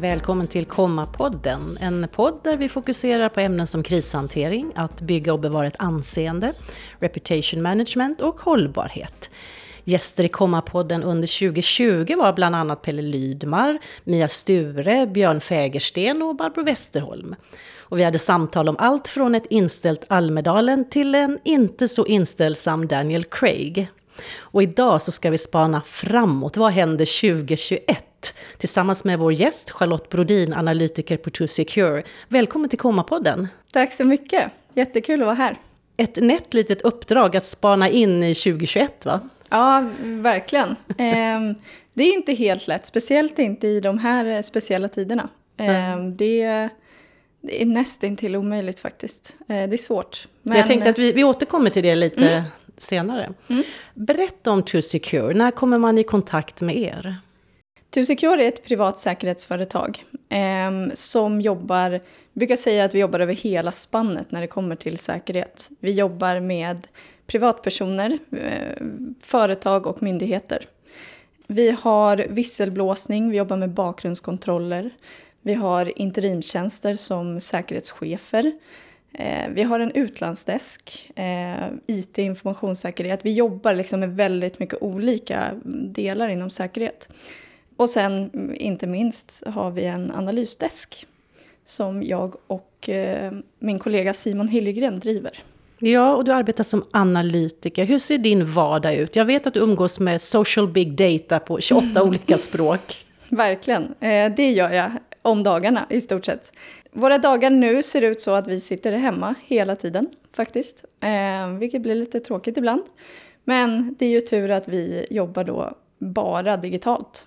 [0.00, 5.40] Välkommen till Komma-podden, en podd där vi fokuserar på ämnen som krishantering, att bygga och
[5.40, 6.52] bevara ett anseende,
[6.98, 9.30] reputation management och hållbarhet.
[9.84, 16.36] Gäster i Komma-podden under 2020 var bland annat Pelle Lydmar, Mia Sture, Björn Fägersten och
[16.36, 17.34] Barbro Westerholm.
[17.78, 22.88] Och vi hade samtal om allt från ett inställt Almedalen till en inte så inställsam
[22.88, 23.88] Daniel Craig.
[24.38, 26.56] Och idag så ska vi spana framåt.
[26.56, 28.09] Vad händer 2021?
[28.60, 32.02] Tillsammans med vår gäst Charlotte Brodin, analytiker på 2Secure.
[32.28, 33.48] Välkommen till Komma-podden.
[33.72, 34.50] Tack så mycket.
[34.74, 35.58] Jättekul att vara här.
[35.96, 39.20] Ett nätt litet uppdrag att spana in i 2021 va?
[39.48, 40.76] Ja, verkligen.
[40.98, 41.54] Ehm,
[41.94, 45.28] det är inte helt lätt, speciellt inte i de här speciella tiderna.
[45.56, 46.16] Mm.
[46.16, 46.68] Det,
[47.40, 49.36] det är nästintill omöjligt faktiskt.
[49.40, 50.28] Eh, det är svårt.
[50.42, 50.56] Men...
[50.56, 52.44] Jag tänkte att vi, vi återkommer till det lite mm.
[52.76, 53.32] senare.
[53.48, 53.62] Mm.
[53.94, 57.16] Berätta om 2Secure, när kommer man i kontakt med er?
[57.90, 63.34] 2Secure är ett privat säkerhetsföretag eh, som jobbar, vi brukar säga att vi jobbar över
[63.34, 65.70] hela spannet när det kommer till säkerhet.
[65.80, 66.88] Vi jobbar med
[67.26, 68.86] privatpersoner, eh,
[69.20, 70.66] företag och myndigheter.
[71.46, 74.90] Vi har visselblåsning, vi jobbar med bakgrundskontroller.
[75.42, 78.52] Vi har interimtjänster som säkerhetschefer.
[79.12, 83.24] Eh, vi har en utlandsdesk, eh, IT, informationssäkerhet.
[83.24, 85.60] Vi jobbar liksom med väldigt mycket olika
[85.94, 87.08] delar inom säkerhet.
[87.80, 91.06] Och sen, inte minst, har vi en analysdesk
[91.66, 95.32] som jag och eh, min kollega Simon Hiljegren driver.
[95.78, 97.84] Ja, och du arbetar som analytiker.
[97.84, 99.16] Hur ser din vardag ut?
[99.16, 103.06] Jag vet att du umgås med social big data på 28 olika språk.
[103.28, 104.92] Verkligen, eh, det gör jag
[105.22, 106.52] om dagarna i stort sett.
[106.92, 111.82] Våra dagar nu ser ut så att vi sitter hemma hela tiden faktiskt, eh, vilket
[111.82, 112.82] blir lite tråkigt ibland.
[113.44, 117.26] Men det är ju tur att vi jobbar då bara digitalt.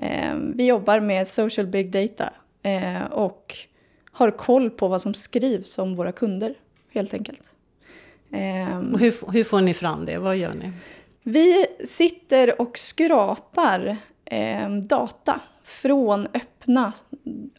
[0.00, 2.32] Eh, vi jobbar med social big data
[3.10, 3.56] och
[4.12, 6.54] har koll på vad som skrivs om våra kunder,
[6.90, 7.50] helt enkelt.
[8.92, 10.18] Och hur, hur får ni fram det?
[10.18, 10.72] Vad gör ni?
[11.22, 16.92] Vi sitter och skrapar eh, data från öppna,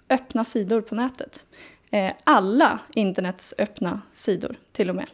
[0.10, 1.46] öppna sidor på nätet.
[1.92, 5.08] Eh, alla internets öppna sidor till och med.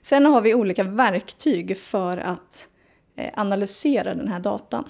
[0.00, 2.68] Sen har vi olika verktyg för att
[3.16, 4.84] eh, analysera den här datan.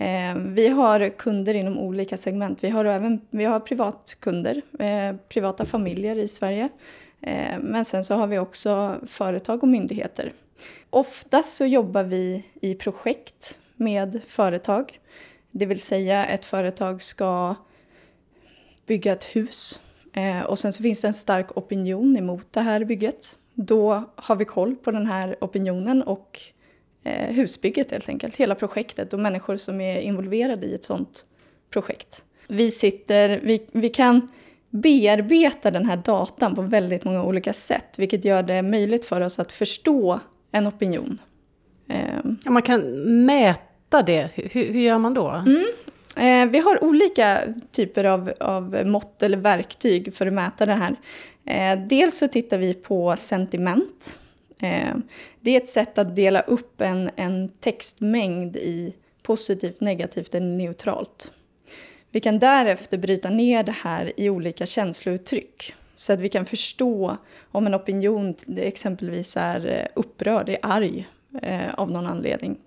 [0.00, 2.64] Eh, vi har kunder inom olika segment.
[2.64, 6.68] Vi har även vi har privatkunder, eh, privata familjer i Sverige.
[7.20, 10.32] Eh, men sen så har vi också företag och myndigheter.
[10.90, 15.00] Oftast så jobbar vi i projekt med företag.
[15.50, 17.54] Det vill säga ett företag ska
[18.86, 19.80] bygga ett hus
[20.12, 23.38] eh, och sen så finns det en stark opinion emot det här bygget.
[23.54, 26.40] Då har vi koll på den här opinionen och
[27.04, 31.24] husbygget helt enkelt, hela projektet och människor som är involverade i ett sånt
[31.70, 32.24] projekt.
[32.48, 34.28] Vi sitter, vi, vi kan
[34.70, 39.38] bearbeta den här datan på väldigt många olika sätt, vilket gör det möjligt för oss
[39.38, 40.20] att förstå
[40.52, 41.18] en opinion.
[41.88, 42.38] Ehm.
[42.44, 42.80] Ja, man kan
[43.24, 45.28] mäta det, hur, hur gör man då?
[45.46, 45.66] Mm.
[46.16, 47.40] Eh, vi har olika
[47.72, 50.96] typer av, av mått eller verktyg för att mäta det här.
[51.44, 54.20] Eh, dels så tittar vi på sentiment.
[54.62, 54.94] Eh,
[55.40, 61.32] det är ett sätt att dela upp en, en textmängd i positivt, negativt eller neutralt.
[62.10, 67.16] Vi kan därefter bryta ner det här i olika känslouttryck så att vi kan förstå
[67.50, 71.08] om en opinion exempelvis är eh, upprörd, är arg
[71.42, 72.58] eh, av någon anledning.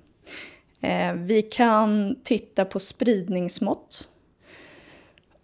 [0.82, 4.10] Eh, vi kan titta på spridningsmått.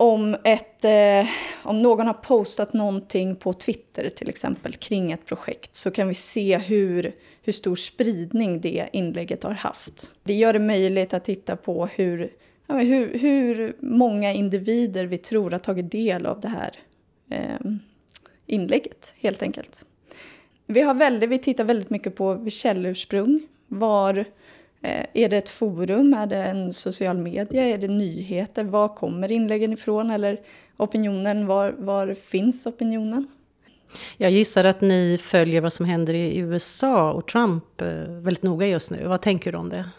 [0.02, 1.28] Om, ett, eh,
[1.64, 6.14] om någon har postat någonting på Twitter till exempel kring ett projekt så kan vi
[6.14, 7.12] se hur,
[7.42, 10.10] hur stor spridning det inlägget har haft.
[10.24, 12.30] Det gör det möjligt att titta på hur
[12.68, 16.72] ja, hur, hur många individer vi tror har tagit del av det här
[17.30, 17.72] eh,
[18.46, 19.86] inlägget, helt enkelt.
[20.66, 23.42] Vi, har väldigt, vi tittar väldigt mycket på källursprung.
[23.68, 24.26] Var eh,
[25.14, 26.14] är det ett forum?
[26.14, 27.64] Är det en social media?
[27.64, 28.64] Är det nyheter?
[28.64, 30.12] Var kommer inläggen ifrån?
[30.12, 30.40] Eller
[30.78, 31.48] opinionen?
[31.48, 33.28] Var, var finns opinionen?
[34.18, 38.68] Jag gissar att ni följer vad som händer i USA och Trump eh, väldigt noga
[38.68, 39.08] just nu.
[39.08, 39.90] Vad tänker du om det?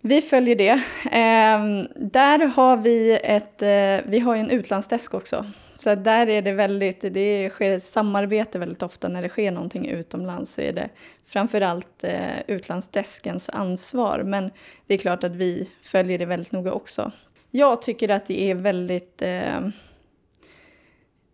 [0.00, 0.70] Vi följer det.
[1.04, 5.46] Eh, där har vi ett, eh, vi har en utlandsdesk också.
[5.82, 9.88] Så där är det väldigt, det sker ett samarbete väldigt ofta när det sker någonting
[9.88, 10.88] utomlands så är det
[11.26, 14.22] framförallt eh, utlandsdeskens ansvar.
[14.22, 14.50] Men
[14.86, 17.12] det är klart att vi följer det väldigt noga också.
[17.50, 19.60] Jag tycker att det är väldigt eh,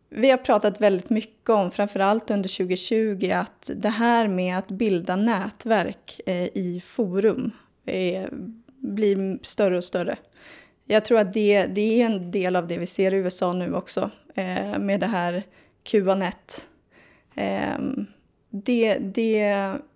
[0.08, 5.16] vi har pratat väldigt mycket om, framförallt under 2020, att det här med att bilda
[5.16, 7.50] nätverk eh, i forum
[7.87, 8.28] är,
[8.66, 10.16] blir större och större.
[10.84, 13.75] Jag tror att det, det är en del av det vi ser i USA nu
[13.75, 15.42] också, eh, med det här
[15.82, 16.68] QANet.
[17.34, 17.78] Eh,
[18.50, 19.38] det, det,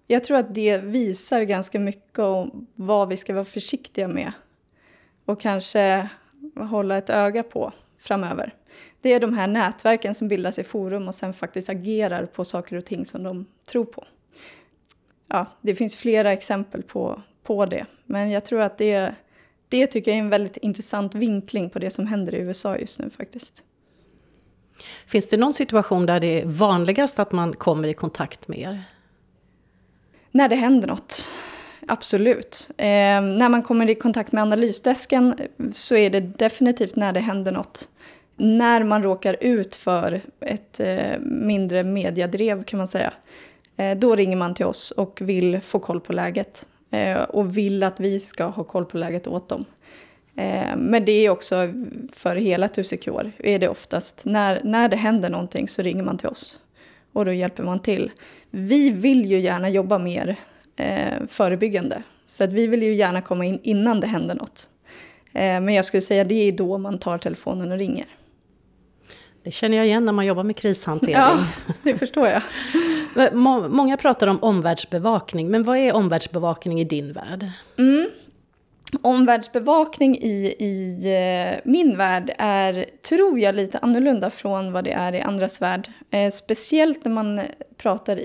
[0.06, 4.32] jag tror att det visar ganska mycket om vad vi ska vara försiktiga med
[5.24, 6.08] och kanske
[6.56, 8.54] hålla ett öga på framöver.
[9.00, 12.76] Det är de här nätverken som bildas i forum och sen faktiskt agerar på saker
[12.76, 14.04] och ting som de tror på.
[15.28, 19.14] Ja, det finns flera exempel på, på det, men jag tror att det,
[19.68, 22.98] det tycker jag är en väldigt intressant vinkling på det som händer i USA just
[22.98, 23.64] nu faktiskt.
[25.06, 28.82] Finns det någon situation där det är vanligast att man kommer i kontakt med er?
[30.30, 31.28] När det händer något.
[31.88, 32.70] Absolut.
[32.76, 32.86] Eh,
[33.20, 35.34] när man kommer i kontakt med analysdesken
[35.72, 37.88] så är det definitivt när det händer något.
[38.36, 43.12] När man råkar ut för ett eh, mindre mediadrev kan man säga.
[43.76, 46.68] Eh, då ringer man till oss och vill få koll på läget.
[46.90, 49.64] Eh, och vill att vi ska ha koll på läget åt dem.
[50.40, 51.72] Eh, men det är också
[52.12, 56.28] för hela Tusikor är det oftast när, när det händer någonting så ringer man till
[56.28, 56.58] oss.
[57.12, 58.10] Och då hjälper man till.
[58.50, 60.36] Vi vill ju gärna jobba mer
[60.76, 62.02] eh, förebyggande.
[62.26, 64.68] Så att vi vill ju gärna komma in innan det händer något.
[65.32, 68.06] Eh, men jag skulle säga det är då man tar telefonen och ringer.
[69.42, 71.14] Det känner jag igen när man jobbar med krishantering.
[71.14, 71.38] Ja,
[71.82, 72.42] det förstår jag.
[73.70, 77.50] Många pratar om omvärldsbevakning, men vad är omvärldsbevakning i din värld?
[77.78, 78.10] Mm.
[79.02, 85.14] Omvärldsbevakning i, i eh, min värld är, tror jag, lite annorlunda från vad det är
[85.14, 85.88] i andras värld.
[86.10, 87.40] Eh, speciellt när man
[87.76, 88.20] pratar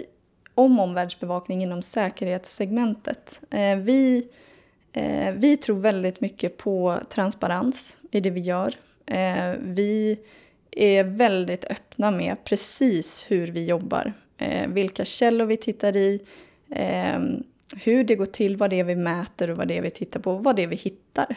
[0.55, 3.41] om omvärldsbevakning inom säkerhetssegmentet.
[3.49, 4.27] Eh, vi,
[4.93, 8.73] eh, vi tror väldigt mycket på transparens i det vi gör.
[9.05, 10.19] Eh, vi
[10.71, 14.13] är väldigt öppna med precis hur vi jobbar.
[14.37, 16.21] Eh, vilka källor vi tittar i,
[16.69, 17.19] eh,
[17.75, 20.19] hur det går till, vad det är vi mäter och vad det är vi tittar
[20.19, 21.35] på, vad det är vi hittar.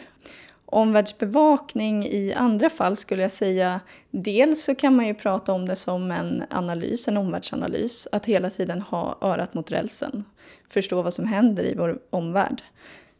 [0.65, 3.79] Omvärldsbevakning i andra fall skulle jag säga,
[4.11, 8.49] dels så kan man ju prata om det som en analys, en omvärldsanalys, att hela
[8.49, 10.23] tiden ha örat mot rälsen,
[10.69, 12.61] förstå vad som händer i vår omvärld.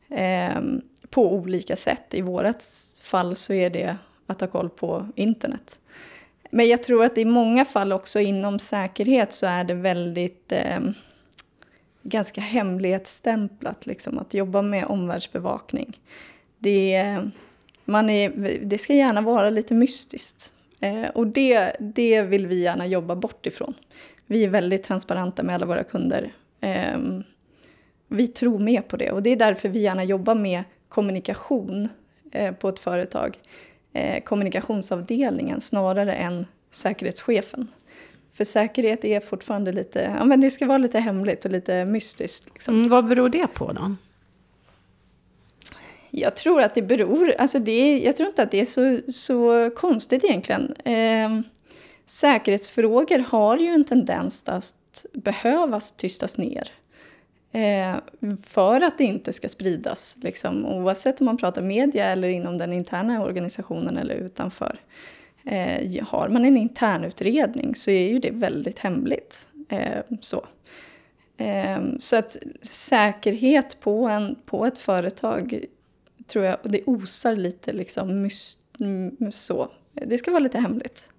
[0.10, 0.62] Eh,
[1.10, 2.14] på olika sätt.
[2.14, 2.64] I vårt
[3.02, 3.98] fall så är det
[4.28, 5.80] att ha koll på internet.
[6.52, 10.80] Men jag tror att i många fall också inom säkerhet så är det väldigt eh,
[12.04, 16.00] ganska hemlighetsstämplat liksom, att jobba med omvärldsbevakning.
[16.58, 17.18] Det,
[17.86, 20.54] man är, det ska gärna vara lite mystiskt.
[20.80, 23.74] Eh, och det, det vill vi gärna jobba bort ifrån.
[24.26, 26.34] Vi är väldigt transparenta med alla våra kunder.
[26.62, 26.98] Eh,
[28.08, 31.90] vi tror mer på det och det är därför vi gärna jobbar med kommunikation
[32.32, 33.38] eh, på ett företag
[33.94, 37.68] eh, kommunikationsavdelningen snarare än säkerhetschefen.
[38.34, 42.46] För säkerhet är fortfarande lite, ja men det ska vara lite hemligt och lite mystiskt.
[42.54, 42.76] Liksom.
[42.76, 43.96] Mm, vad beror det på då?
[46.12, 49.70] Jag tror att det beror, alltså det jag tror inte att det är så, så
[49.76, 50.74] konstigt egentligen.
[50.74, 51.40] Eh,
[52.06, 56.72] säkerhetsfrågor har ju en tendens att behövas tystas ner.
[57.52, 57.96] Eh,
[58.46, 62.74] för att det inte ska spridas, liksom, oavsett om man pratar media eller inom den
[62.74, 64.80] interna organisationen eller utanför.
[65.46, 69.48] Eh, har man en internutredning så är ju det väldigt hemligt.
[69.70, 70.46] Eh, så.
[71.38, 75.66] Eh, så att säkerhet på, en, på ett företag
[76.28, 78.60] tror jag, det osar lite liksom myst,
[79.32, 79.72] så.
[79.94, 81.10] Det ska vara lite hemligt.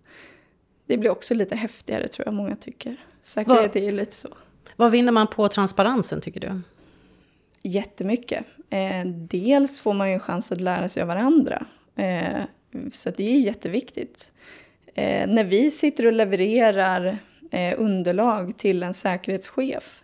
[0.87, 2.97] Det blir också lite häftigare tror jag många tycker.
[3.23, 4.29] Säkerhet är ju lite så.
[4.77, 6.61] Vad vinner man på transparensen tycker du?
[7.63, 8.45] Jättemycket.
[8.71, 11.67] Eh, dels får man ju en chans att lära sig av varandra.
[12.93, 14.33] Så det är jätteviktigt.
[14.95, 17.19] Eh, när vi sitter och levererar
[17.51, 20.03] eh, underlag till en säkerhetschef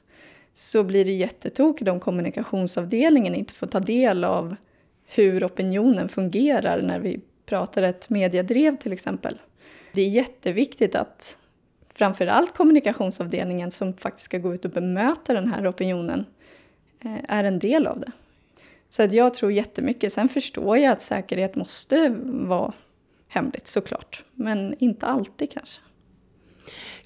[0.55, 4.57] så blir det jättetokigt om kommunikationsavdelningen inte får ta del av
[5.07, 9.41] hur opinionen fungerar när vi pratar ett mediedrev till exempel.
[9.93, 11.39] Det är jätteviktigt att
[11.95, 16.25] framförallt kommunikationsavdelningen som faktiskt ska gå ut och bemöta den här opinionen
[17.01, 18.13] eh, är en del av det.
[18.88, 20.12] Så att jag tror jättemycket.
[20.12, 22.73] Sen förstår jag att säkerhet måste vara
[23.28, 25.81] hemligt såklart, men inte alltid kanske.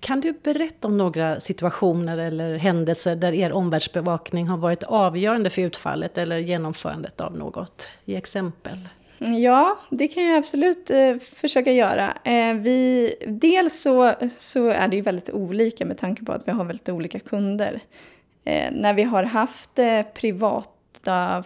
[0.01, 5.63] Kan du berätta om några situationer eller händelser där er omvärldsbevakning har varit avgörande för
[5.63, 7.91] utfallet eller genomförandet av något?
[8.05, 8.79] Ge exempel.
[9.19, 12.13] Ja, det kan jag absolut eh, försöka göra.
[12.25, 16.53] Eh, vi, dels så, så är det ju väldigt olika med tanke på att vi
[16.53, 17.81] har väldigt olika kunder.
[18.45, 20.80] Eh, när vi har haft eh, privata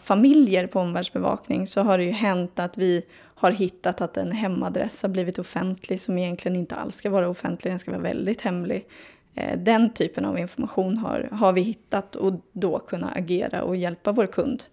[0.02, 5.02] familjer på omvärldsbevakning så har det ju hänt att vi har hittat att en hemadress
[5.02, 8.86] har blivit offentlig som egentligen inte alls ska vara offentlig, den ska vara väldigt hemlig.
[9.34, 14.12] Eh, den typen av information har, har vi hittat och då kunna agera och hjälpa
[14.12, 14.64] vår kund.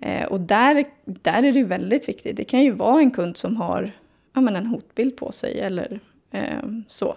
[0.00, 2.36] Eh, och där, där är det väldigt viktigt.
[2.36, 3.92] Det kan ju vara en kund som har
[4.32, 7.16] ja, men en hotbild på sig eller eh, så.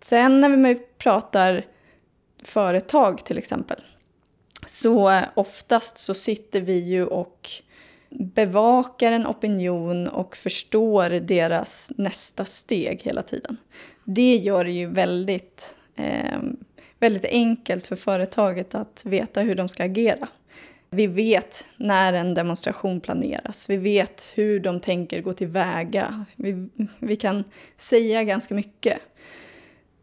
[0.00, 1.64] Sen när vi pratar
[2.42, 3.80] företag till exempel,
[4.66, 7.50] så oftast så sitter vi ju och
[8.08, 13.56] bevakar en opinion och förstår deras nästa steg hela tiden.
[14.04, 16.38] Det gör det ju väldigt, eh,
[16.98, 20.28] väldigt enkelt för företaget att veta hur de ska agera.
[20.90, 23.70] Vi vet när en demonstration planeras.
[23.70, 26.24] Vi vet hur de tänker gå tillväga.
[26.36, 26.68] Vi,
[26.98, 27.44] vi kan
[27.76, 28.98] säga ganska mycket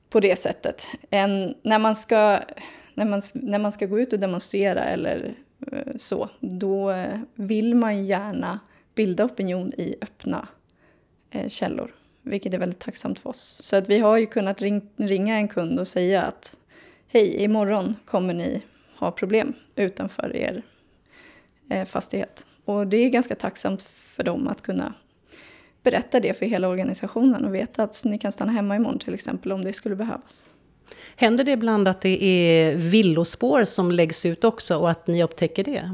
[0.10, 0.88] på det sättet.
[1.10, 2.40] En, när, man ska,
[2.94, 5.36] när, man, när man ska gå ut och demonstrera eller
[5.72, 8.60] eh, så, då eh, vill man gärna
[8.96, 10.48] bilda opinion i öppna
[11.32, 13.60] eh, källor, vilket är väldigt tacksamt för oss.
[13.62, 16.60] Så att vi har ju kunnat ring, ringa en kund och säga att
[17.08, 18.62] hej, imorgon kommer ni
[18.96, 20.64] ha problem utanför er
[21.86, 22.46] fastighet.
[22.66, 24.94] Och det är ganska tacksamt för dem att kunna
[25.84, 29.52] berätta det för hela organisationen och veta att ni kan stanna hemma imorgon till exempel
[29.52, 30.50] om det skulle behövas.
[31.16, 35.64] Händer det ibland att det är villospår som läggs ut också och att ni upptäcker
[35.64, 35.90] det?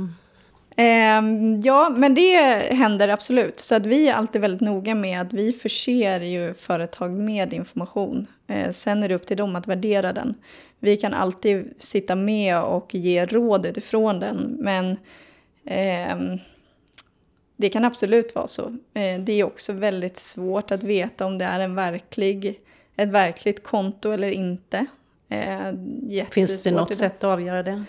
[0.79, 1.21] Eh,
[1.63, 2.39] ja, men det
[2.73, 3.59] händer absolut.
[3.59, 8.27] Så att vi är alltid väldigt noga med att vi förser ju företag med information.
[8.47, 10.35] Eh, sen är det upp till dem att värdera den.
[10.79, 14.97] Vi kan alltid sitta med och ge råd utifrån den, men
[15.65, 16.39] eh,
[17.57, 18.77] det kan absolut vara så.
[18.93, 22.59] Eh, det är också väldigt svårt att veta om det är en verklig,
[22.99, 24.85] ett verkligt konto eller inte.
[25.29, 25.73] Eh,
[26.31, 27.83] Finns det något sätt att avgöra det?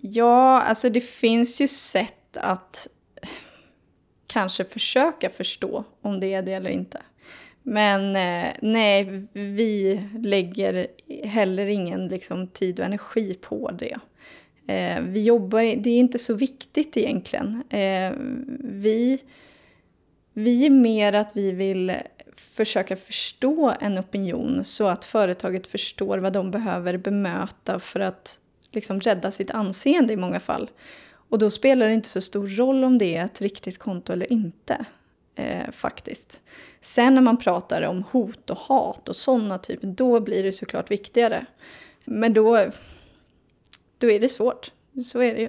[0.00, 2.88] Ja, alltså det finns ju sätt att
[4.26, 7.02] kanske försöka förstå om det är det eller inte.
[7.62, 10.86] Men eh, nej, vi lägger
[11.24, 13.98] heller ingen liksom, tid och energi på det.
[14.66, 17.62] Eh, vi jobbar, det är inte så viktigt egentligen.
[17.70, 18.12] Eh,
[18.60, 19.18] vi,
[20.32, 21.92] vi är mer att vi vill
[22.36, 29.00] försöka förstå en opinion så att företaget förstår vad de behöver bemöta för att liksom
[29.00, 30.70] rädda sitt anseende i många fall.
[31.32, 34.32] Och då spelar det inte så stor roll om det är ett riktigt konto eller
[34.32, 34.84] inte.
[35.34, 36.40] Eh, faktiskt.
[36.80, 40.90] Sen när man pratar om hot och hat och sådana typer, då blir det såklart
[40.90, 41.46] viktigare.
[42.04, 42.66] Men då,
[43.98, 44.72] då är det svårt.
[45.04, 45.48] Så är det ju.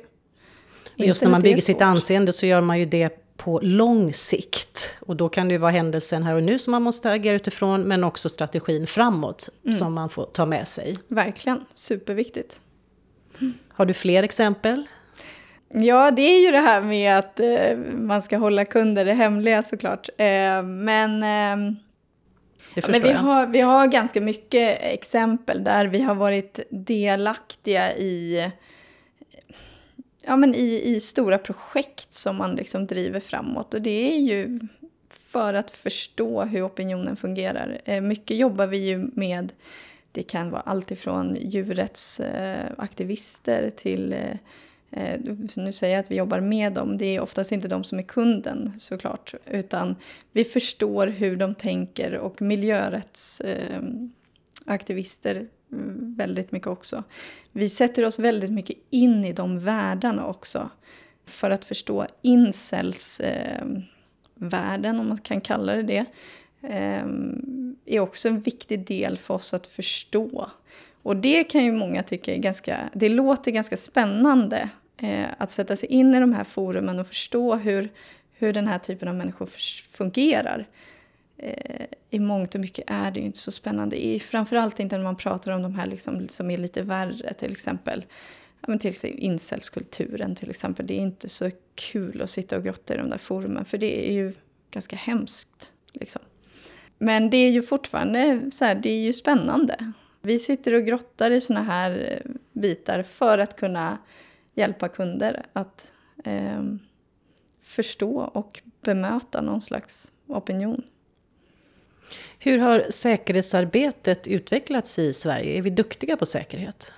[0.95, 4.95] Just när man bygger sitt anseende så gör man ju det på lång sikt.
[4.99, 7.81] Och då kan det ju vara händelsen här och nu som man måste agera utifrån,
[7.81, 9.77] men också strategin framåt mm.
[9.77, 10.95] som man får ta med sig.
[11.07, 12.61] Verkligen, superviktigt.
[13.67, 14.87] Har du fler exempel?
[15.73, 20.09] Ja, det är ju det här med att eh, man ska hålla kunder hemliga såklart.
[20.17, 21.73] Eh, men eh,
[22.75, 28.51] det men vi, har, vi har ganska mycket exempel där vi har varit delaktiga i,
[30.25, 33.73] ja, men i, i stora projekt som man liksom driver framåt.
[33.73, 34.59] Och det är ju
[35.33, 37.81] för att förstå hur opinionen fungerar.
[37.85, 39.53] Eh, mycket jobbar vi ju med,
[40.11, 44.31] det kan vara alltifrån djurrättsaktivister till eh,
[44.91, 45.19] eh,
[45.55, 48.03] nu säger jag att vi jobbar med dem, det är oftast inte de som är
[48.03, 49.95] kunden såklart, utan
[50.31, 55.45] vi förstår hur de tänker och miljörättsaktivister eh,
[56.17, 57.03] väldigt mycket också.
[57.51, 60.69] Vi sätter oss väldigt mycket in i de världarna också
[61.25, 63.65] för att förstå incels eh,
[64.35, 66.05] världen, om man kan kalla det det,
[66.61, 67.05] eh,
[67.85, 70.49] är också en viktig del för oss att förstå.
[71.03, 74.69] Och det kan ju många tycka är ganska, det låter ganska spännande
[75.03, 77.89] Eh, att sätta sig in i de här forumen och förstå hur,
[78.33, 79.49] hur den här typen av människor
[79.97, 80.67] fungerar.
[81.37, 84.05] Eh, I mångt och mycket är det ju inte så spännande.
[84.05, 87.51] I, framförallt inte när man pratar om de här liksom, som är lite värre, till
[87.51, 88.05] exempel
[88.61, 90.87] ja, men till exempel incelskulturen till exempel.
[90.87, 94.09] Det är inte så kul att sitta och grotta i de där forumen, för det
[94.09, 94.33] är ju
[94.71, 95.73] ganska hemskt.
[95.93, 96.21] Liksom.
[96.97, 99.91] Men det är ju fortfarande så här, det är ju spännande.
[100.21, 103.97] Vi sitter och grottar i såna här eh, bitar för att kunna
[104.55, 106.63] hjälpa kunder att eh,
[107.61, 110.83] förstå och bemöta någon slags opinion.
[112.39, 115.57] Hur har säkerhetsarbetet utvecklats i Sverige?
[115.57, 116.91] Är vi duktiga på säkerhet?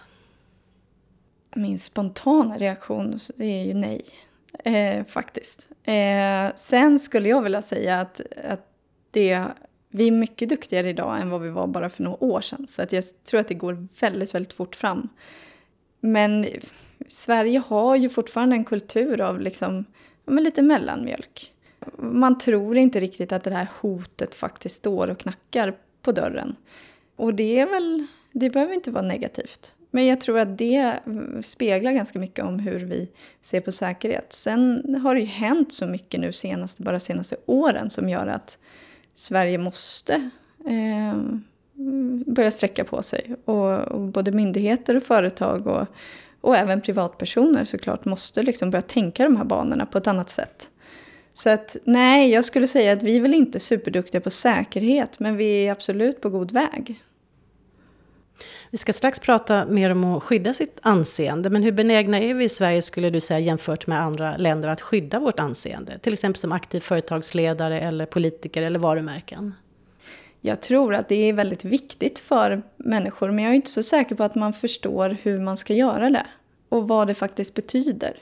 [1.56, 4.02] Min spontana reaktion är ju nej,
[4.64, 5.68] eh, faktiskt.
[5.84, 8.68] Eh, sen skulle jag vilja säga att, att
[9.12, 9.46] det,
[9.90, 12.68] vi är mycket duktigare idag än vad vi var bara för några år sedan.
[12.68, 15.10] Så att jag tror att det går väldigt, väldigt fort fram.
[16.00, 16.46] Men
[17.08, 19.86] Sverige har ju fortfarande en kultur av liksom,
[20.26, 21.52] ja, lite mellanmjölk.
[21.98, 26.56] Man tror inte riktigt att det här hotet faktiskt står och knackar på dörren.
[27.16, 29.76] Och det är väl, det behöver inte vara negativt.
[29.92, 30.94] Men jag tror att det
[31.44, 33.10] speglar ganska mycket om hur vi
[33.42, 34.34] ser på säkerhet.
[34.34, 38.58] Sen har det ju hänt så mycket nu senaste, bara senaste åren som gör att
[39.14, 40.30] Sverige måste
[40.66, 41.16] eh,
[42.26, 43.36] börja sträcka på sig.
[43.46, 45.88] Och, och, både myndigheter och företag och,
[46.42, 50.70] och även privatpersoner såklart måste liksom börja tänka de här banorna på ett annat sätt.
[51.38, 55.38] Så att nej, jag skulle säga att vi är väl inte superduktiga på säkerhet, men
[55.38, 57.02] vi är absolut på god väg.
[58.70, 62.46] Vi ska strax prata mer om att skydda sitt anseende, men hur benägna är vi
[62.46, 66.00] i Sverige skulle du säga jämfört med andra länder att skydda vårt anseende?
[66.00, 69.54] Till exempel som aktiv företagsledare eller politiker eller varumärken?
[70.42, 74.16] Jag tror att det är väldigt viktigt för människor, men jag är inte så säker
[74.16, 76.26] på att man förstår hur man ska göra det
[76.70, 78.18] och vad det faktiskt betyder.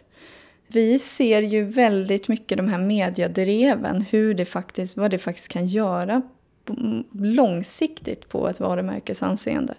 [0.74, 5.68] Vi ser ju väldigt mycket de här mediedreven, hur det faktiskt, vad det faktiskt kan
[5.68, 6.22] göra
[6.70, 9.76] mm, långsiktigt på ett varumärkes anseende.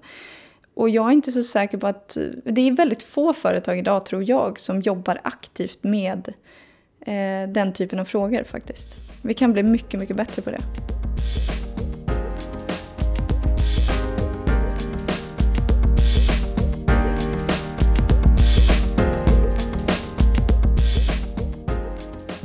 [0.75, 2.17] Och jag är inte så säker på att...
[2.45, 6.33] Det är väldigt få företag idag, tror jag, som jobbar aktivt med
[7.01, 8.97] eh, den typen av frågor faktiskt.
[9.23, 10.61] Vi kan bli mycket, mycket bättre på det.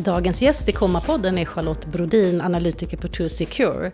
[0.10, 3.92] Dagens gäst i Komma-podden är Charlotte Brodin, analytiker på True Secure.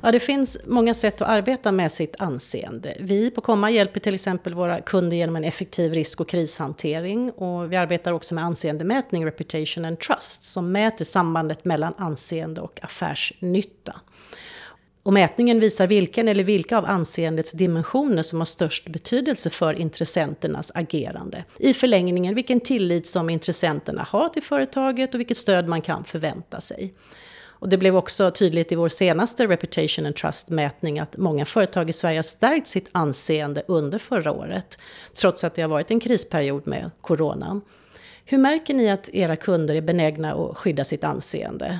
[0.00, 2.96] Ja, det finns många sätt att arbeta med sitt anseende.
[3.00, 7.30] Vi på Komma hjälper till exempel våra kunder genom en effektiv risk och krishantering.
[7.30, 12.80] Och vi arbetar också med anseendemätning, Reputation and Trust, som mäter sambandet mellan anseende och
[12.82, 14.00] affärsnytta.
[15.02, 20.72] Och mätningen visar vilken eller vilka av anseendets dimensioner som har störst betydelse för intressenternas
[20.74, 21.44] agerande.
[21.58, 26.60] I förlängningen vilken tillit som intressenterna har till företaget och vilket stöd man kan förvänta
[26.60, 26.94] sig.
[27.60, 31.92] Och det blev också tydligt i vår senaste Reputation and Trust-mätning att många företag i
[31.92, 34.78] Sverige har stärkt sitt anseende under förra året,
[35.14, 37.60] trots att det har varit en krisperiod med corona.
[38.24, 41.78] Hur märker ni att era kunder är benägna att skydda sitt anseende?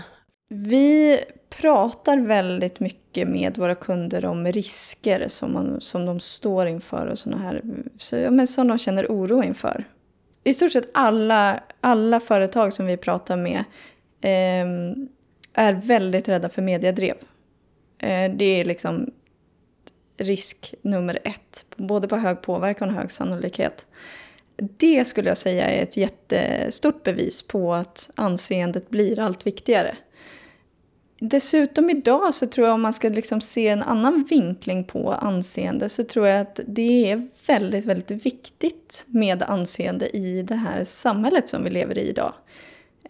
[0.55, 7.07] Vi pratar väldigt mycket med våra kunder om risker som, man, som de står inför
[7.07, 7.63] och sådana här,
[7.99, 9.85] så, ja, men som de känner oro inför.
[10.45, 13.59] I stort sett alla, alla företag som vi pratar med
[14.21, 14.97] eh,
[15.55, 17.17] är väldigt rädda för mediedrev.
[17.99, 19.11] Eh, det är liksom
[20.17, 23.87] risk nummer ett, både på hög påverkan och hög sannolikhet.
[24.57, 29.97] Det skulle jag säga är ett jättestort bevis på att anseendet blir allt viktigare.
[31.23, 35.89] Dessutom idag så tror jag om man ska liksom se en annan vinkling på anseende
[35.89, 41.49] så tror jag att det är väldigt, väldigt viktigt med anseende i det här samhället
[41.49, 42.35] som vi lever i idag.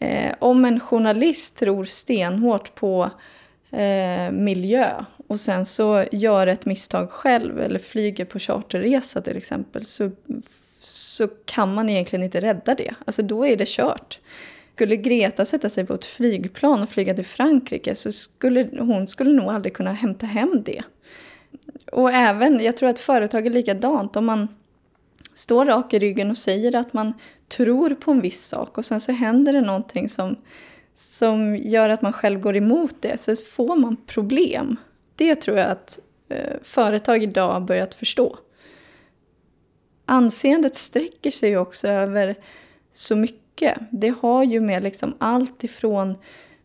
[0.01, 3.11] Eh, om en journalist tror stenhårt på
[3.71, 9.85] eh, miljö och sen så gör ett misstag själv eller flyger på charterresa till exempel
[9.85, 10.11] så,
[10.81, 12.95] så kan man egentligen inte rädda det.
[13.05, 14.19] Alltså då är det kört.
[14.81, 19.33] Skulle Greta sätta sig på ett flygplan och flyga till Frankrike så skulle hon skulle
[19.33, 20.83] nog aldrig kunna hämta hem det.
[21.93, 24.17] Och även, jag tror att företag är likadant.
[24.17, 24.49] Om man
[25.35, 27.13] står rak i ryggen och säger att man
[27.49, 30.37] tror på en viss sak och sen så händer det någonting som,
[30.95, 34.77] som gör att man själv går emot det, så får man problem.
[35.17, 38.39] Det tror jag att eh, företag idag har börjat förstå.
[40.07, 42.35] Anseendet sträcker sig ju också över
[42.93, 43.41] så mycket.
[43.91, 46.17] Det har ju med liksom allt ifrån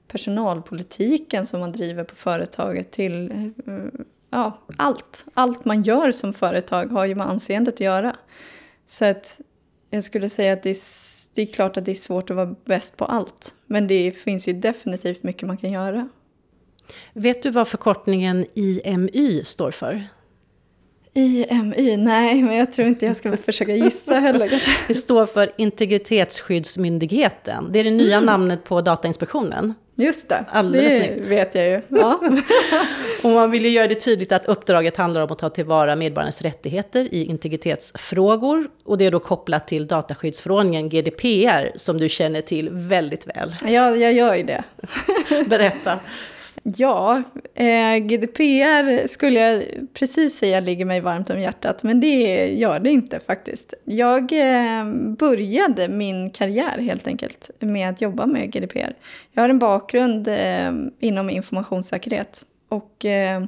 [0.08, 5.26] personalpolitiken som man driver på företaget till eh, ja, allt.
[5.34, 8.16] Allt man gör som företag har ju med anseendet att göra.
[8.86, 9.42] Så att
[9.90, 10.78] jag skulle säga att det är,
[11.36, 13.56] det är klart att det är svårt att vara bäst på allt.
[13.66, 16.10] Men det finns ju definitivt mycket man kan göra.
[17.14, 20.08] Vet du vad förkortningen IMY står för?
[21.18, 21.98] IMY?
[21.98, 24.48] Nej, men jag tror inte jag ska försöka gissa heller.
[24.48, 24.72] Kanske.
[24.88, 27.72] Det står för Integritetsskyddsmyndigheten.
[27.72, 28.26] Det är det nya mm.
[28.26, 29.74] namnet på Datainspektionen.
[29.98, 31.28] Just det, Alldeles det snyggt.
[31.28, 31.82] vet jag ju.
[31.88, 32.20] Ja.
[33.24, 36.42] och man vill ju göra det tydligt att uppdraget handlar om att ta tillvara medborgarnas
[36.42, 38.68] rättigheter i integritetsfrågor.
[38.86, 43.56] Och det är då kopplat till dataskyddsförordningen GDPR som du känner till väldigt väl.
[43.64, 44.64] Ja, jag gör ju det.
[45.48, 46.00] Berätta.
[46.64, 47.24] Ja,
[47.56, 49.64] eh, GDPR skulle jag
[49.94, 53.74] precis säga ligger mig varmt om hjärtat, men det gör det inte faktiskt.
[53.84, 54.86] Jag eh,
[55.20, 58.94] började min karriär helt enkelt med att jobba med GDPR.
[59.32, 63.44] Jag har en bakgrund eh, inom informationssäkerhet och eh,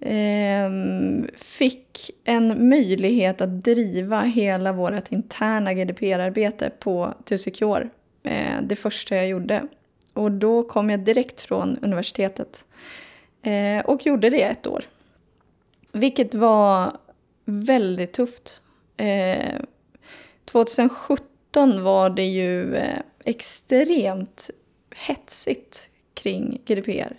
[0.00, 0.70] eh
[1.36, 7.88] fick en möjlighet att driva hela vårt interna GDPR-arbete på 2 Secure.
[8.22, 9.62] Eh, det första jag gjorde.
[10.12, 12.66] Och då kom jag direkt från universitetet
[13.42, 14.84] eh, och gjorde det ett år.
[15.92, 16.92] Vilket var
[17.44, 18.62] väldigt tufft.
[18.96, 19.60] Eh,
[20.44, 24.50] 2017 var det ju eh, extremt
[24.90, 27.16] hetsigt kring GDPR.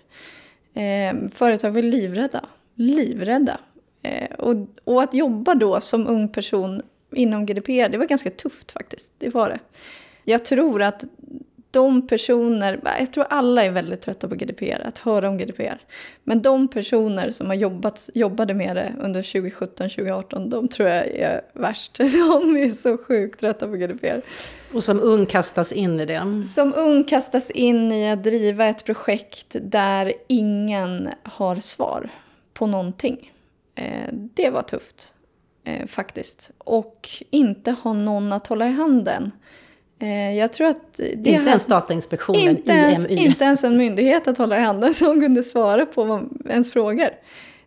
[0.74, 2.46] Eh, företag var livrädda.
[2.76, 3.60] Livrädda.
[4.02, 8.72] Eh, och, och att jobba då som ung person inom GDPR, det var ganska tufft
[8.72, 9.14] faktiskt.
[9.18, 9.60] Det var det.
[10.24, 11.04] Jag tror att
[11.74, 15.82] de personer, jag tror alla är väldigt trötta på GDPR, att höra om GDPR.
[16.24, 21.42] Men de personer som har jobbat, jobbade med det under 2017-2018, de tror jag är
[21.54, 21.98] värst.
[21.98, 24.22] De är så sjukt trötta på GDPR.
[24.74, 26.44] Och som ung kastas in i det?
[26.48, 32.10] Som ung kastas in i att driva ett projekt där ingen har svar
[32.54, 33.32] på någonting.
[33.76, 35.14] Eh, det var tufft,
[35.64, 36.52] eh, faktiskt.
[36.58, 39.32] Och inte ha någon att hålla i handen.
[40.04, 40.94] Eh, jag tror att...
[40.94, 43.26] Det inte ens Datainspektionen, inte ens, IMY.
[43.26, 47.10] Inte ens en myndighet att hålla i handen som kunde svara på ens frågor.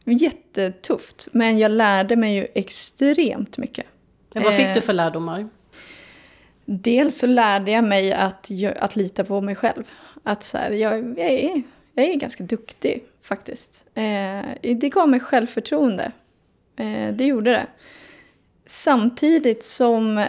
[0.04, 3.86] Jättetufft, men jag lärde mig ju extremt mycket.
[4.32, 5.48] Ja, vad fick du för lärdomar?
[6.64, 9.84] Dels så lärde jag mig att, att lita på mig själv.
[10.22, 11.62] Att så här, jag, jag, är,
[11.94, 13.84] jag är ganska duktig faktiskt.
[13.94, 16.12] Eh, det gav mig självförtroende.
[16.76, 17.66] Eh, det gjorde det.
[18.66, 20.26] Samtidigt som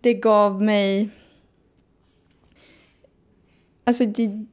[0.00, 1.10] det gav mig...
[3.84, 4.04] Alltså,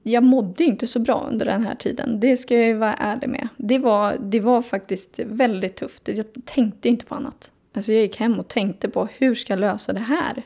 [0.04, 2.20] jag mådde inte så bra under den här tiden.
[2.20, 3.48] Det ska jag vara ärlig med.
[3.58, 6.08] Det var, det var faktiskt väldigt tufft.
[6.08, 7.52] Jag tänkte inte på annat.
[7.74, 10.44] Alltså, jag gick hem och tänkte på hur ska jag lösa det här?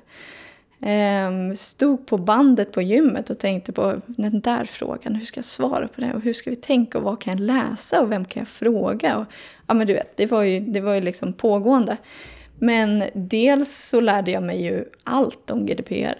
[0.82, 5.15] Ehm, stod på bandet på gymmet och tänkte på den där frågan.
[5.15, 6.13] Hur ska jag svara på det?
[6.13, 6.98] Och hur ska vi tänka?
[6.98, 8.02] Och vad kan jag läsa?
[8.02, 9.17] Och vem kan jag fråga?
[9.17, 9.26] Och,
[9.67, 11.98] ja, men du vet, det var ju, det var ju liksom pågående.
[12.60, 16.17] Men dels så lärde jag mig ju allt om GDPR.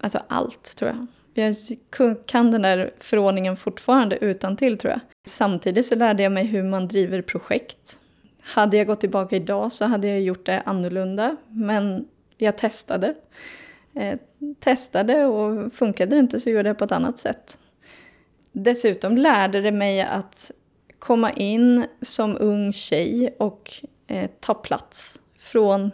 [0.00, 1.06] Alltså allt, tror jag.
[1.34, 1.54] Jag
[2.26, 5.00] kan den där förordningen fortfarande utan till tror jag.
[5.24, 8.00] Samtidigt så lärde jag mig hur man driver projekt.
[8.42, 11.36] Hade jag gått tillbaka idag så hade jag gjort det annorlunda.
[11.48, 13.14] Men jag testade.
[13.94, 14.18] Eh,
[14.60, 17.58] testade och funkade det inte så gjorde jag på ett annat sätt.
[18.52, 20.50] Dessutom lärde det mig att
[20.98, 23.72] komma in som ung tjej och
[24.06, 25.90] eh, ta plats från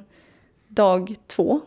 [0.69, 1.61] dag två.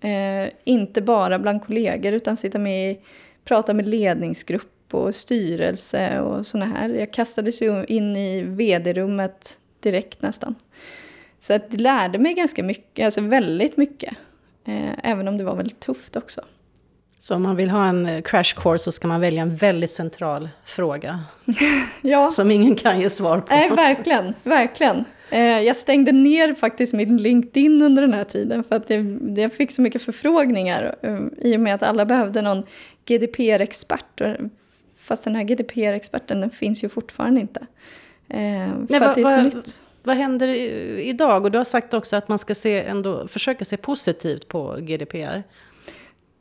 [0.00, 2.98] Eh, inte bara bland kollegor utan sitta med i,
[3.44, 6.88] prata med ledningsgrupp och styrelse och såna här.
[6.88, 10.54] Jag kastades ju in i vd-rummet direkt nästan.
[11.38, 14.14] Så att det lärde mig ganska mycket, alltså väldigt mycket.
[14.64, 16.44] Eh, även om det var väldigt tufft också.
[17.22, 19.90] Så om man vill ha en eh, crash course så ska man välja en väldigt
[19.90, 21.20] central fråga.
[22.00, 22.30] ja.
[22.30, 23.54] Som ingen kan ge svar på.
[23.54, 24.34] Nej, verkligen.
[24.42, 25.04] verkligen.
[25.30, 28.90] Eh, jag stängde ner faktiskt min LinkedIn under den här tiden för att
[29.36, 30.94] jag, fick så mycket förfrågningar
[31.38, 32.62] i och med att alla behövde någon
[33.04, 34.22] GDPR-expert.
[34.98, 37.66] Fast den här GDPR-experten den finns ju fortfarande inte.
[38.28, 38.36] För
[38.88, 39.82] Nej, att det är så nytt.
[40.02, 40.48] Vad händer
[40.98, 41.44] idag?
[41.44, 45.42] Och du har sagt också att man ska se ändå, försöka se positivt på GDPR.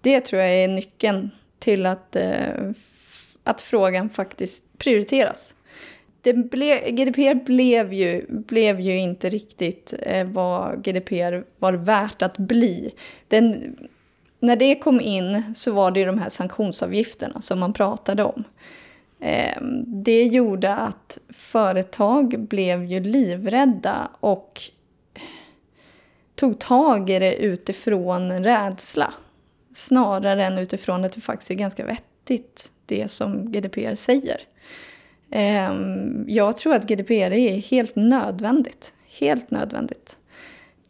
[0.01, 2.71] Det tror jag är nyckeln till att, eh,
[3.43, 5.55] att frågan faktiskt prioriteras.
[6.21, 12.37] Det ble, GDPR blev ju, blev ju inte riktigt eh, vad GDPR var värt att
[12.37, 12.91] bli.
[13.27, 13.75] Den,
[14.39, 18.43] när det kom in så var det ju de här sanktionsavgifterna som man pratade om.
[19.19, 24.61] Ehm, det gjorde att företag blev ju livrädda och
[26.35, 29.13] tog tag i det utifrån rädsla.
[29.79, 34.41] Snarare än utifrån att det faktiskt är ganska vettigt, det som GDPR säger.
[35.31, 38.93] Ehm, jag tror att GDPR är helt nödvändigt.
[39.19, 40.17] Helt nödvändigt.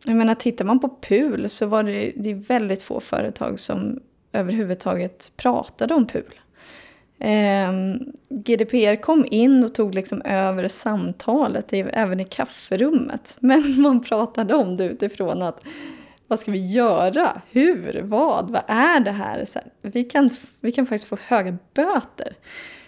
[0.06, 4.00] Jag menar, tittar man på PUL så var det, det väldigt få företag som
[4.32, 6.40] överhuvudtaget pratade om PUL.
[7.20, 8.00] Ehm,
[8.30, 13.38] GDPR kom in och tog liksom över samtalet, även i kafferummet.
[13.40, 15.64] Men man pratade om det utifrån att
[16.30, 17.42] vad ska vi göra?
[17.52, 18.02] Hur?
[18.02, 18.52] Vad?
[18.52, 19.46] Vad är det här?
[19.56, 22.36] här vi, kan, vi kan faktiskt få höga böter.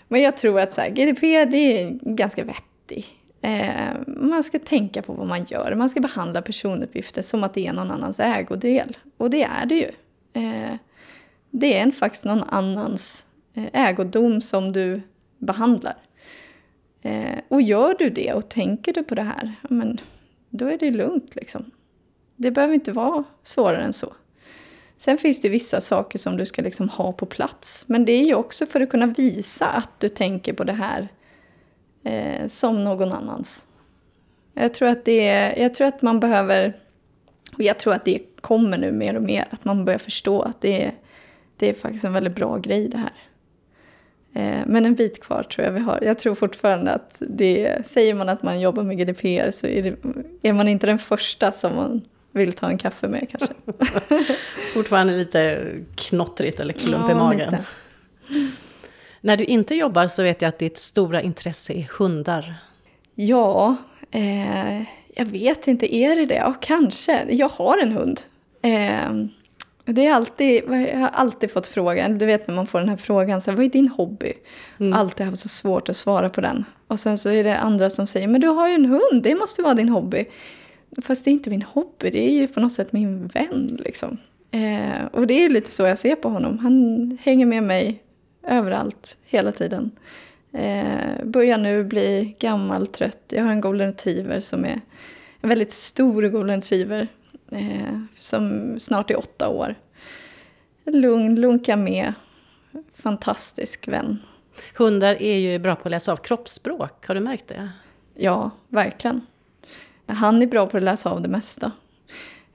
[0.07, 3.07] Men jag tror att så här, GDPR det är ganska vettigt.
[3.41, 5.75] Eh, man ska tänka på vad man gör.
[5.75, 8.97] Man ska behandla personuppgifter som att det är någon annans ägodel.
[9.17, 9.91] Och det är det ju.
[10.33, 10.75] Eh,
[11.49, 15.01] det är en, faktiskt någon annans eh, ägodom som du
[15.37, 15.95] behandlar.
[17.01, 19.97] Eh, och gör du det och tänker du på det här, men
[20.49, 21.71] då är det lugnt liksom.
[22.41, 24.13] Det behöver inte vara svårare än så.
[24.97, 27.83] Sen finns det vissa saker som du ska liksom ha på plats.
[27.87, 31.07] Men det är ju också för att kunna visa att du tänker på det här
[32.03, 33.67] eh, som någon annans.
[34.53, 36.77] Jag tror, att det är, jag tror att man behöver,
[37.53, 40.61] och jag tror att det kommer nu mer och mer, att man börjar förstå att
[40.61, 40.91] det är,
[41.57, 43.13] det är faktiskt en väldigt bra grej det här.
[44.33, 45.99] Eh, men en bit kvar tror jag vi har.
[46.01, 50.49] Jag tror fortfarande att det, säger man att man jobbar med GDPR så är, det,
[50.49, 53.53] är man inte den första som man vill ta en kaffe med kanske.
[54.73, 57.51] fortfarande lite knottrigt eller klump ja, i magen.
[57.51, 57.63] Lite.
[59.21, 62.55] När du inte jobbar så vet jag att ditt stora intresse är hundar.
[63.15, 63.75] Ja,
[64.11, 64.81] eh,
[65.15, 66.35] jag vet inte, är det det?
[66.35, 67.25] Ja, kanske.
[67.29, 68.21] Jag har en hund.
[68.61, 69.11] Eh,
[69.85, 72.97] det är alltid, jag har alltid fått frågan, du vet när man får den här
[72.97, 74.33] frågan, så här, vad är din hobby?
[74.79, 74.93] Mm.
[74.93, 76.65] Alltid haft så svårt att svara på den.
[76.87, 79.35] Och sen så är det andra som säger, men du har ju en hund, det
[79.35, 80.25] måste vara din hobby.
[81.01, 84.17] Fast det är inte min hobby, det är ju på något sätt min vän liksom.
[84.51, 86.59] Eh, och det är lite så jag ser på honom.
[86.59, 88.03] Han hänger med mig
[88.43, 89.91] överallt, hela tiden.
[90.53, 93.23] Eh, börjar nu bli gammal, trött.
[93.29, 94.81] Jag har en golden retriever som är
[95.41, 97.07] en väldigt stor golden retriever.
[97.51, 99.75] Eh, som snart är åtta år.
[100.85, 102.13] Lugn, lunkar med.
[102.93, 104.19] Fantastisk vän.
[104.77, 107.69] Hundar är ju bra på att läsa av kroppsspråk, har du märkt det?
[108.13, 109.21] Ja, verkligen.
[110.07, 111.71] Han är bra på att läsa av det mesta.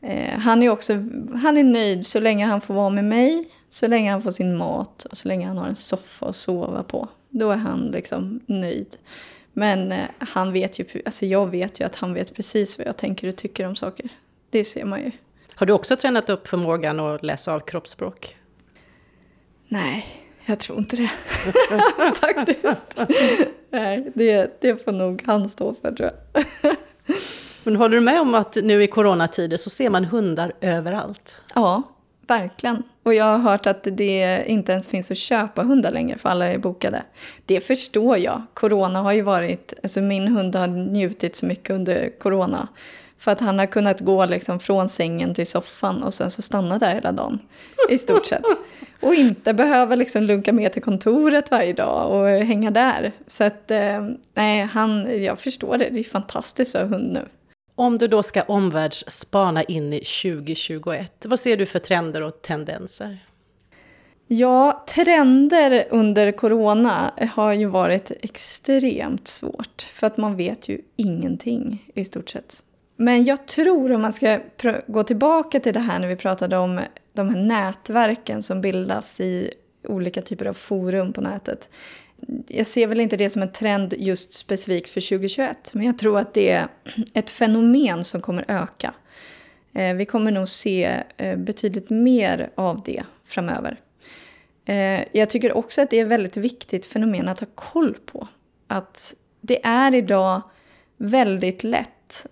[0.00, 0.92] Eh, han är också
[1.42, 4.56] han är nöjd så länge han får vara med mig, så länge han får sin
[4.56, 7.08] mat och så länge han har en soffa att sova på.
[7.28, 8.96] Då är han liksom nöjd.
[9.52, 12.96] Men eh, han vet ju, alltså jag vet ju att han vet precis vad jag
[12.96, 14.08] tänker och tycker om saker.
[14.50, 15.10] Det ser man ju.
[15.54, 18.36] Har du också tränat upp förmågan att läsa av kroppsspråk?
[19.68, 20.06] Nej,
[20.46, 21.10] jag tror inte det.
[22.20, 23.00] Faktiskt.
[23.70, 26.76] Nej, det, det får nog han stå för tror jag.
[27.66, 31.36] Men håller du med om att nu i coronatider så ser man hundar överallt?
[31.54, 31.82] Ja,
[32.26, 32.82] verkligen.
[33.02, 36.46] Och jag har hört att det inte ens finns att köpa hundar längre för alla
[36.46, 37.02] är bokade.
[37.46, 38.42] Det förstår jag.
[38.54, 42.68] Corona har ju varit, alltså min hund har njutit så mycket under corona.
[43.18, 46.78] För att han har kunnat gå liksom från sängen till soffan och sen så stanna
[46.78, 47.38] där hela dagen.
[47.88, 48.44] I stort sett.
[49.02, 53.12] Och inte behöva liksom lunka med till kontoret varje dag och hänga där.
[53.26, 55.88] Så att, eh, nej, han, jag förstår det.
[55.90, 57.28] Det är fantastiskt att ha hund nu.
[57.78, 63.18] Om du då ska omvärldsspana in i 2021, vad ser du för trender och tendenser?
[64.26, 69.82] Ja, trender under corona har ju varit extremt svårt.
[69.92, 72.54] För att man vet ju ingenting i stort sett.
[72.96, 74.40] Men jag tror, om man ska
[74.86, 76.80] gå tillbaka till det här när vi pratade om
[77.12, 79.50] de här nätverken som bildas i
[79.88, 81.70] olika typer av forum på nätet.
[82.48, 86.18] Jag ser väl inte det som en trend just specifikt för 2021, men jag tror
[86.18, 86.68] att det är
[87.14, 88.94] ett fenomen som kommer öka.
[89.76, 93.80] Eh, vi kommer nog se eh, betydligt mer av det framöver.
[94.64, 98.28] Eh, jag tycker också att det är ett väldigt viktigt fenomen att ha koll på.
[98.66, 100.42] Att det är idag
[100.96, 102.26] väldigt lätt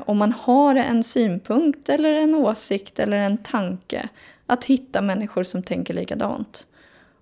[0.00, 4.08] om man har en synpunkt eller en åsikt eller en tanke,
[4.46, 6.66] att hitta människor som tänker likadant.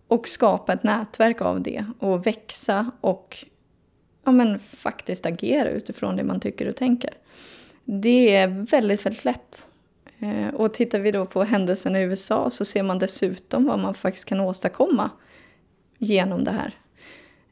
[0.08, 3.44] Och skapa ett nätverk av det och växa och
[4.24, 7.10] ja, men, faktiskt agera utifrån det man tycker och tänker.
[7.84, 9.68] Det är väldigt, väldigt lätt.
[10.18, 13.94] Eh, och tittar vi då på händelserna i USA så ser man dessutom vad man
[13.94, 15.10] faktiskt kan åstadkomma
[15.98, 16.74] genom det här.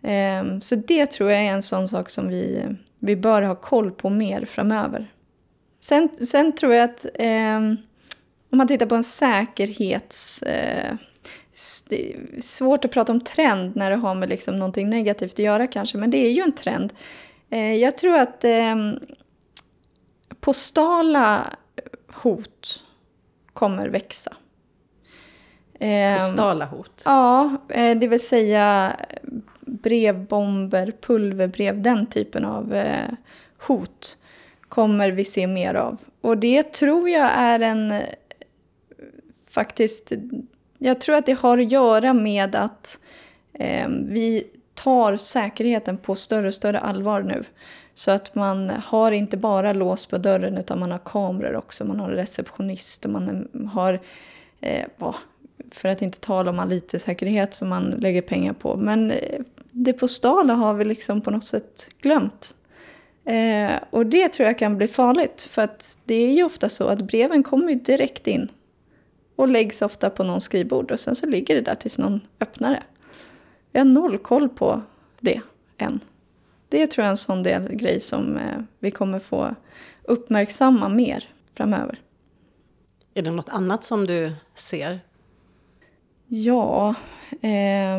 [0.02, 2.62] Ehm, så det tror jag är en sån sak som vi
[2.98, 5.12] vi bör ha koll på mer framöver.
[5.80, 7.76] Sen, sen tror jag att ehm,
[8.50, 10.42] om man tittar på en säkerhets...
[10.42, 10.94] Eh,
[12.40, 15.98] Svårt att prata om trend när det har med liksom någonting negativt att göra kanske,
[15.98, 16.92] men det är ju en trend.
[17.50, 18.76] Eh, jag tror att eh,
[20.40, 21.46] postala
[22.12, 22.82] hot
[23.52, 24.36] kommer växa.
[26.18, 27.02] Postala hot?
[27.04, 28.96] Ja, eh, det vill säga
[29.60, 33.12] brevbomber, pulverbrev, den typen av eh,
[33.58, 34.18] hot
[34.68, 35.98] kommer vi se mer av.
[36.20, 38.02] Och det tror jag är en...
[39.50, 40.12] Faktiskt...
[40.78, 43.00] Jag tror att det har att göra med att
[43.52, 47.44] eh, vi tar säkerheten på större och större allvar nu.
[47.94, 51.84] Så att man har inte bara lås på dörren utan man har kameror också.
[51.84, 54.00] Man har receptionist och man har,
[54.60, 54.86] eh,
[55.70, 58.76] för att inte tala om all IT-säkerhet som man lägger pengar på.
[58.76, 62.54] Men eh, det postala har vi liksom på något sätt glömt.
[63.24, 66.88] Eh, och det tror jag kan bli farligt, för att det är ju ofta så
[66.88, 68.48] att breven kommer ju direkt in
[69.36, 72.70] och läggs ofta på någon skrivbord och sen så ligger det där tills någon öppnar
[72.70, 72.82] det.
[73.72, 74.82] Vi har noll koll på
[75.20, 75.40] det
[75.78, 76.00] än.
[76.68, 79.54] Det tror jag är en sån del grej som eh, vi kommer få
[80.02, 82.00] uppmärksamma mer framöver.
[83.14, 85.00] Är det något annat som du ser?
[86.26, 86.94] Ja...
[87.42, 87.98] Eh,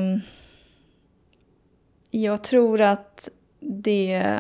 [2.12, 4.40] jag tror att det...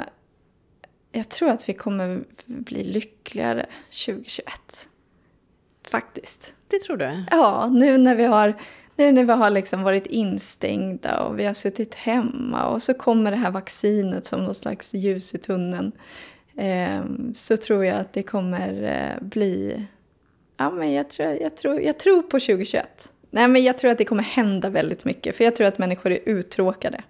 [1.11, 3.65] Jag tror att vi kommer bli lyckligare
[4.05, 4.89] 2021.
[5.87, 6.56] Faktiskt.
[6.67, 7.23] Det tror du?
[7.31, 8.53] Ja, nu när vi har
[8.95, 13.31] Nu när vi har liksom varit instängda och vi har suttit hemma och så kommer
[13.31, 15.91] det här vaccinet som någon slags ljus i tunneln.
[16.57, 17.01] Eh,
[17.33, 19.85] så tror jag att det kommer eh, bli...
[20.57, 23.13] Ja, men jag tror, jag, tror, jag tror på 2021.
[23.31, 26.11] Nej, men jag tror att det kommer hända väldigt mycket, för jag tror att människor
[26.11, 27.03] är uttråkade.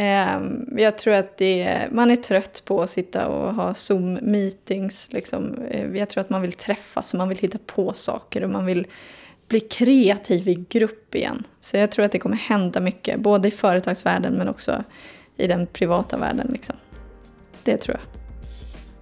[0.00, 5.12] Ehm, jag tror att det, man är trött på att sitta och ha Zoom-meetings.
[5.12, 5.58] Liksom.
[5.70, 8.66] Eh, jag tror att man vill träffas och man vill hitta på saker och man
[8.66, 8.86] vill
[9.48, 11.44] bli kreativ i grupp igen.
[11.60, 14.84] Så jag tror att det kommer hända mycket, både i företagsvärlden men också
[15.36, 16.48] i den privata världen.
[16.52, 16.76] Liksom.
[17.64, 18.04] Det tror jag.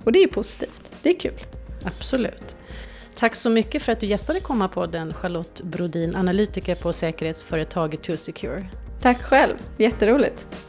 [0.05, 1.41] Och det är positivt, det är kul.
[1.85, 2.57] Absolut.
[3.15, 8.67] Tack så mycket för att du gästade Komma-podden, Charlotte Brodin, analytiker på säkerhetsföretaget 2Secure.
[9.03, 10.66] Tack själv, jätteroligt.